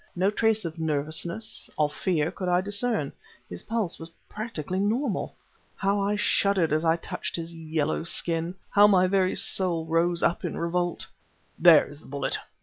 [0.15, 3.13] No trace of nervousness, of fear, could I discern;
[3.47, 5.35] his pulse was practically normal.
[5.75, 8.55] How I shuddered as I touched his yellow skin!
[8.71, 11.05] how my very soul rose up in revolt!...
[11.59, 12.39] "There is the bullet!